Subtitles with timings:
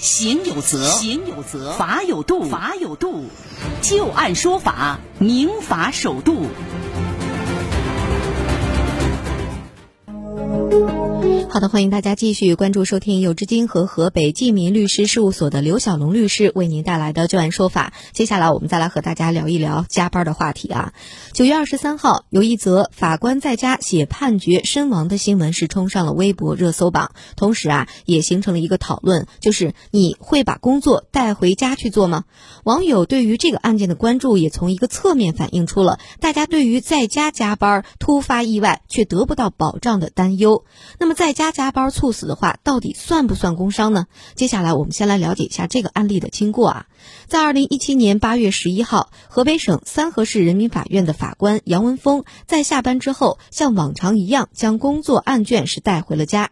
[0.00, 3.26] 行有责，行有责；法有度，法有度。
[3.82, 6.46] 就案说法，明法守度。
[11.52, 17.92] 好的，欢迎大家继续关注收听由知金和河北济民律师事务所的刘小龙律师为您带来的就案说法。
[18.12, 20.92] 接下来我们再来和大家聊一聊加班的话题啊。
[21.32, 32.26] 九月二十三号，有一则法官在家写判决身亡的新闻是冲上了微博热搜榜，同时啊也形成了一个讨论，就是你会把工作带回家去做吗？
[32.62, 40.64] 网友对于这个案件的关注也从一个侧面反映出了大家对于在家加班突发意外却得不到保障的担忧。
[41.00, 44.08] 那么在加加班猝死的话，到底算不算工伤呢？
[44.34, 46.86] 接下来我们先来了解一下这个案例的经过啊。
[47.28, 56.50] 在二零一七年八月十一号，河北省三河市人民法院的法官杨文峰在下班之后，像往常一样将工作案卷是带回了家。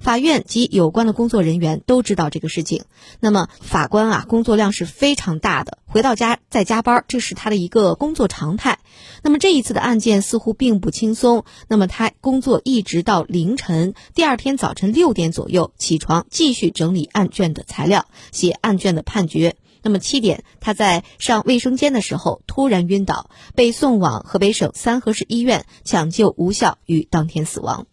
[0.00, 2.84] 法院及有关的工作人员都知道这个事情。
[3.20, 8.78] 那么法官啊，工作量是非常大的，回到家再加班，这是他的一个工作常态。
[9.22, 11.44] 那么这一次的案件似乎并不轻松。
[11.68, 19.56] 那么他工作一直到凌晨，第二天早晨六点左右起床，继续整理案卷的材料，写案卷的判决。
[19.80, 27.86] 那么七点，他在上卫生间的时候突然晕倒，被送往河北省三河市医院抢救无效，于当天死亡。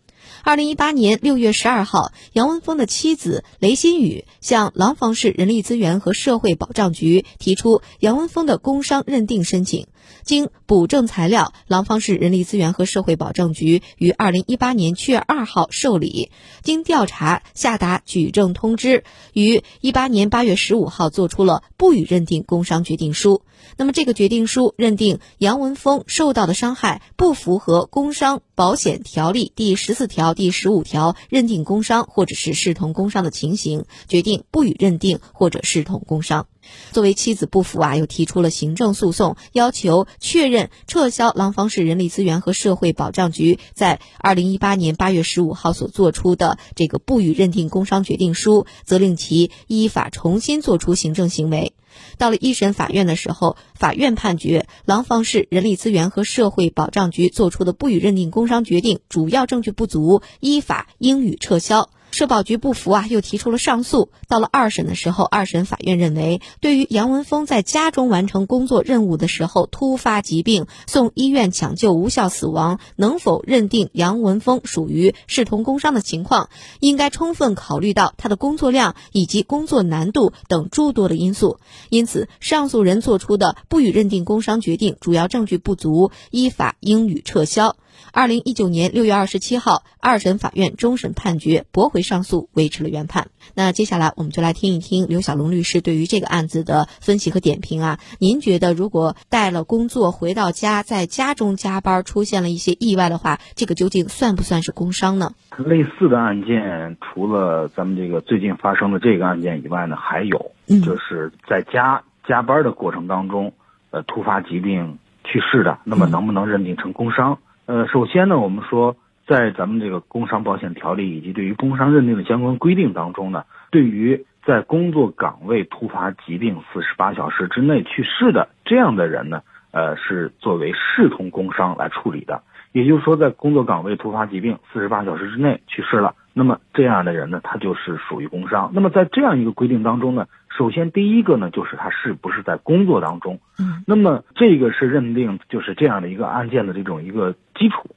[0.45, 9.88] 二零一八年六月十二号，杨文峰的妻子雷新宇向廊坊市人力资源和社会保障局提出杨文峰的工伤认定申请。
[10.23, 16.31] 经补正材料，廊坊市人力资源和社会保障局于二零一八年七月二号受理。
[16.61, 23.41] 经调查，下达举证通知，于一八年八月十五号作出了不予认定工伤决定书。
[23.77, 36.47] 那么，这个决定书认定杨文峰受到的伤害不符合工伤保险条例第十四条、第十五条认定工伤或者是视同工伤的情形，决定不予认定或者视同工伤。
[36.91, 51.73] 作为妻子不服啊，又提出了行政诉讼，要求确认撤销廊坊市人力资源和社会保障局在二零一八年八月十五号所作出的这个不予认定工伤决定书，责令其依法重新作出行政行为。
[52.17, 61.89] 到了一审法院的时候，法院判决廊坊市人力资源和社会保障局作出的不予认定工伤决定主要证据不足，依法应予撤销。
[62.15, 64.09] 社保局不服啊，又提出了上诉。
[64.29, 76.49] 到了二审的时候，二审法院认为，对于杨文峰在家中完成工作任务的时候突发疾病，送医院抢救无效死亡，能否认定杨文峰属于视同工伤的情况，
[76.79, 81.59] 应该充分考虑到他的工作量以及工作难度等诸多的因素。
[81.89, 87.75] 因此，上诉人作出的不予认定工伤决定主要证据不足，依法应予撤销。
[88.11, 93.27] 二零一九年六月二十七号，二审法院终审判决驳回上诉，维持了原判。
[93.53, 97.99] 那接下来我们就来听一听刘小龙律师对于这个案子的分析和点评啊。
[98.19, 105.33] 您觉得，如果带了工作回到家，在家中加班出现了一些意外的话，这个究竟算不算是工伤呢？
[105.57, 110.51] 类似的案件，除了咱们这个最近发生的这个案件以外呢，还有
[110.83, 113.53] 就是在家加班的过程当中，
[113.91, 117.39] 呃，突发疾病去世的，那么能不能认定成工伤？
[117.67, 118.95] 呃，首先呢，我们说，
[119.28, 129.41] 在咱们这个工伤保险条例以及对于工伤认定的相关规定当中呢，对于在工作岗位突发疾病四十八小时之内去世的这样的人呢，
[129.72, 132.44] 呃，是作为视同工伤来处理的。
[132.72, 138.72] 也就是说，在工作岗位突发疾病四十八小时之内去世了，那么这样的人呢，他就是属于工伤。
[138.74, 143.40] 那么在这样一个规定当中呢，首先第一个呢，就是他是不是在工作当中。
[143.57, 147.34] 嗯，那么这个是认定就是这样的一个案件的这种一个。
[147.57, 147.96] 基础，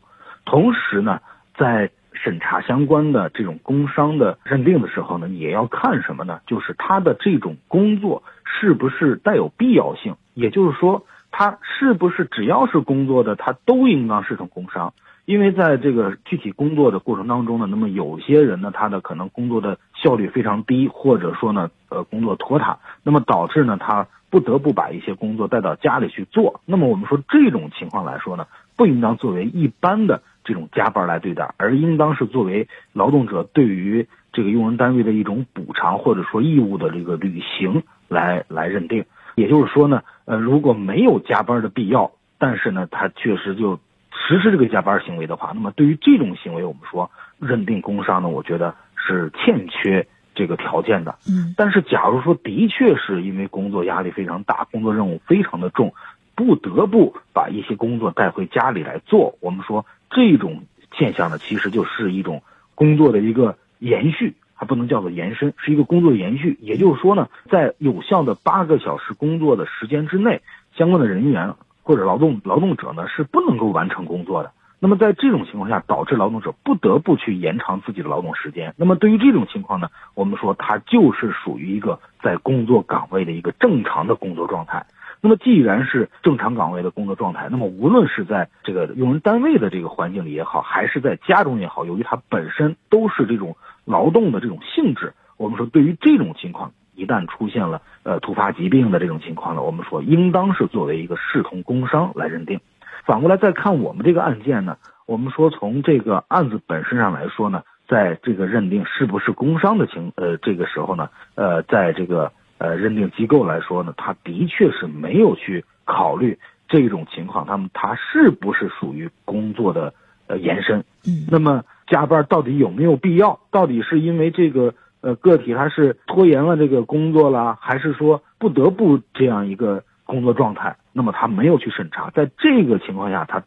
[0.51, 1.21] 同时呢，
[1.59, 6.41] 在审查相关的这种工伤的认定的时候呢，也要看什么呢？
[6.47, 14.95] 就是他的这种工作是不是带有必要性，也就是说，他是不是只要是工作的，他都应当是种工伤？
[15.27, 26.63] 因为在这个具体工作的过程当中呢，那么有些人呢，他的可能工作的效率非常低，或者说呢，呃，工作拖沓，那么导致呢，他不得不把一些工作带到家里去做。
[26.65, 28.47] 那么我们说这种情况来说呢？
[28.77, 39.05] 不应当作为一般的这种加班来对待，而应当是作为劳动者对于这个用人单位的一种补偿或者说义务的这个履行来来认定。
[39.35, 43.79] 也就是说呢，呃，如果没有加班的必要，但是呢，他确实就
[44.11, 51.17] 实施这个加班行为的话，那么对于这种行为，我们说认定工伤呢，我觉得是欠缺这个条件的。
[51.29, 55.93] 嗯，但是假如说的确是因为工作压力非常大，工作任务非常的重。
[56.39, 59.37] 不得不把一些工作带回家里来做。
[59.41, 60.63] 我们说这种
[60.97, 62.45] 现象呢，其实就是一种
[62.77, 66.57] 工作的一个延续还不能叫做延伸，是一个工作延续。
[66.61, 70.41] 也就是说呢，在有效的八个小时工作的时间之内，
[70.77, 74.53] 相关的人员或者劳动劳动者呢是不能够完成工作的。
[74.79, 78.75] 那么在这种情况下，导致劳动者不得不去延长自己的劳动时间。
[78.77, 84.87] 那么对于这种情况呢，我们说它就是属于一个在工作岗位的一个正常的工作状态。
[85.21, 102.61] 那么既然是正常岗位的工作状态，那么无论是在这个用人单位的这个环境里也好，还是在家中也好，由于它本身都是这种劳动的这种性质，我们说对于这种情况，一旦出现了呃突发疾病的这种情况呢，我们说应当是作为一个视同工伤来认定。
[103.05, 104.77] 反过来再看我们这个案件呢，
[105.07, 116.39] 我们说从这个案子本身上来说呢，在这个认定是不是工伤的情呃这个时候呢，呃，在这个呃认定机构来说呢，他的确是没有去考虑
[116.69, 119.95] 这种情况，他们他是不是属于工作的
[120.27, 120.85] 呃延伸？
[121.07, 123.41] 嗯，那么加班到底有没有必要？
[123.51, 129.83] 到底是因为这个呃个体他是拖延了这个工作啦，还是说不得不这样一个？
[130.09, 133.43] 工作状态，那么他没有去审查，在这个情况下，他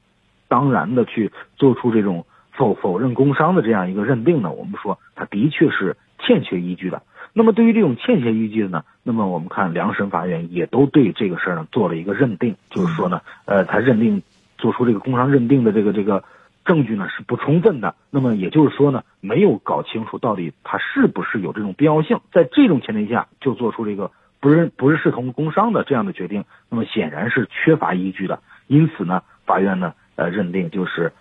[0.47, 4.51] 当然的去做出这种否否认工伤的这样一个认定呢？
[4.51, 7.01] 我们说他的确是欠缺依据的。
[7.33, 14.21] 那么对于这种欠缺依据的呢，那么我们看两审法院也都对这个事儿呢做了一个认定，就是说呢，呃，他认定
[14.57, 16.23] 做出这个工伤认定的这个这个
[16.65, 17.95] 证据呢是不充分的。
[18.09, 24.11] 那么也就是说呢，没有搞清楚到底他是不是有这种必要性，在这种前提下就做出这个。
[24.41, 28.39] 不认不是视同工伤的这样的决定，那么显然是缺乏依据的。
[28.65, 31.13] 因此呢，法院呢呃认定就是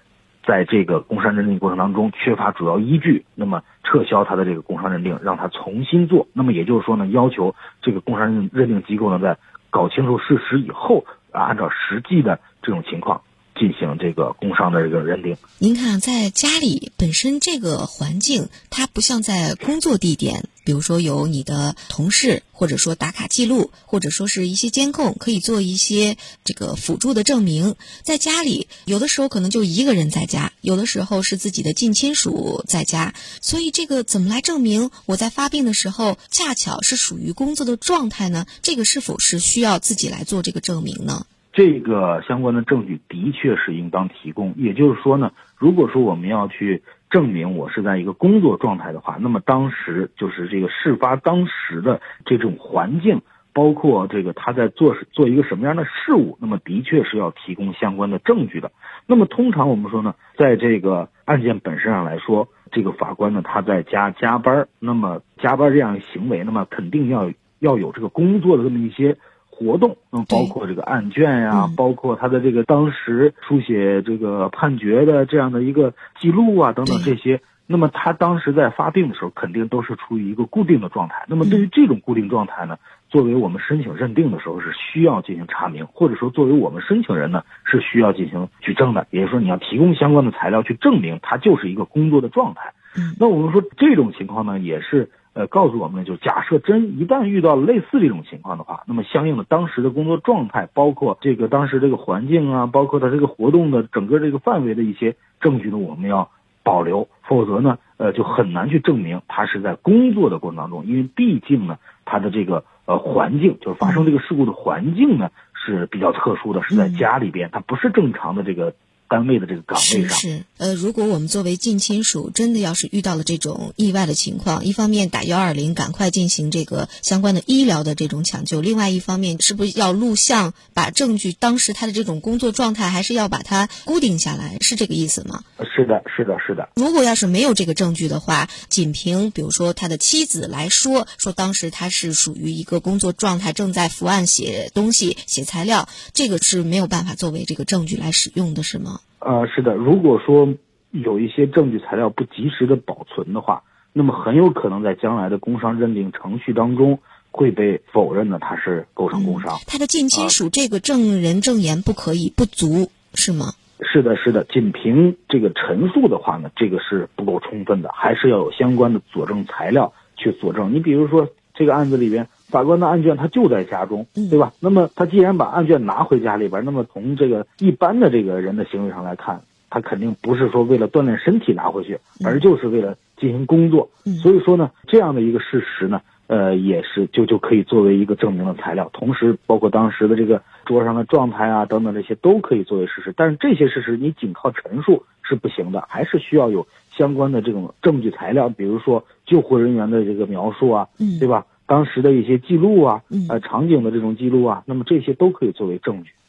[0.50, 6.26] 在这个工伤认定过程当中缺乏主要依据，那么撤销他的这个工伤认定，让他重新做。
[6.32, 9.38] 那么也就是说呢，要求这个工伤认认定机构呢在
[9.70, 13.22] 搞清楚事实以后，啊按照实际的这种情况。
[13.60, 15.36] 进行这个工伤的这个认定。
[15.58, 27.76] 您看，在家里本身这个环境，它不像在工作地点，比如说有你的同事，或者说打卡记录，或者说是一些监控，可以做一些这个辅助的证明。
[28.02, 38.46] 在家里，有的时候可能就一个人在家，有的时候是自己的近亲属在家，所以这个怎么来证明我在发病的时候恰巧是属于工作的状态呢？
[38.62, 41.26] 这个是否是需要自己来做这个证明呢？
[41.52, 53.20] 这个相关的证据的确是应当提供，也就是说呢，如果说我们要去证明我是在一个工作状态的话，那么当时就是这个事发当时的这种环境，
[53.52, 58.70] 包括这个他在做做一个什么样的事物，那么的确是要提供相关的证据的。
[59.08, 69.16] 那么通常我们说呢，在这个案件本身上来说，这个法官呢他在家加班，那么加班这样的行为，那么肯定要要有这个工作的这么一些。
[69.60, 81.26] 活动，那么包括这个案卷呀，包括他的这个当时书写这个判决的这样的一个记录啊，等等这些，那么他当时在发病的时候，肯定都是处于一个固定的状态。
[81.28, 82.78] 那么对于这种固定状态呢，
[83.10, 92.72] 作为我们申请认定的时候是需要进行查明，或者说作为我们申请人呢是需要进行举证的，也就是说你要提供相关的材料去证明他就是一个工作的状态。
[93.18, 95.10] 那我们说这种情况呢，也是。
[95.32, 106.30] 呃，告诉我们呢，就假设真一旦遇到类似这种情况的话，那么相应的当时的工作状态，包括这个当时这个环境啊，包括他这个活动的整个这个范围的一些证据呢，我们要
[106.64, 118.74] 保留，否则呢，呃，就很难去证明他是在工作的过程当中，因为毕竟呢，他的这个呃环境，就是发生这个事故的环境呢是比较特殊的，是在家里边，他不是正常的这个。
[119.12, 134.58] 单位的这个岗位上是呃，如果我们作为近亲属，真的要是遇到了这种意外的情况，一方面打幺二零，赶快进行这个相关的医疗的这种抢救；，另外一方面，是不是要录像，把证据当时他的这种工作状态，还是要把它固定下来？
[134.60, 135.44] 是这个意思吗？
[135.74, 136.68] 是的，是的，是的。
[136.74, 149.00] 如果要是没有这个证据的话，仅凭比如说他的妻子来说，说当时他是属于一个工作状态，正在伏案写东西、写材料，这个是没有办法作为这个证据来使用的，是吗？
[149.20, 150.48] 呃，是的，如果说
[150.90, 153.62] 有一些证据材料不及时的保存的话，
[153.92, 156.98] 那么很有可能在将来的工伤认定程序当中
[157.30, 159.58] 会被否认的，它是构成工伤。
[159.66, 163.52] 他的近亲属这个证人证言不可以不足，是吗？
[163.82, 170.72] 是的，是的，仅凭这个陈述的话呢，这个是不够充分的，还是要有相关的佐证材料去佐证。
[170.72, 172.26] 你比如说这个案子里边。
[172.50, 174.52] 法官的案卷他就在家中，对吧？
[174.60, 179.40] 那么他既然把案卷拿回家里边，那么从这个一般的这个人的行为上来看，
[179.70, 183.88] 他肯定不是说为了锻炼身体拿回去，而就是为了进行工作。
[184.22, 188.90] 所以说呢，这样的一个事实呢，呃，也是就就可以作为一个证明的材料。
[188.92, 193.14] 同时，包括当时的这个桌上的状态啊等等这些都可以作为事实。
[193.16, 201.46] 但是这些事实你仅靠陈述是不行的，还是需要有相关的这种证据材料，比如说救护人员的这个描述啊，嗯对吧？
[201.70, 206.10] 当时的一些记录啊，嗯呃，场景的这种记录啊，那么这些都可以作为证据。
[206.10, 206.19] 嗯，